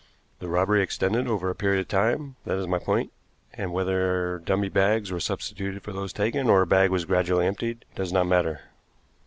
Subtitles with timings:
[0.39, 3.11] The robbery extended over a period of time, that is my point,
[3.53, 7.85] and whether dummy bags were substituted for those taken, or a bag was gradually emptied,
[7.93, 8.61] does not matter."